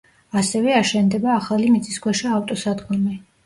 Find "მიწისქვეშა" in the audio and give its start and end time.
1.77-2.35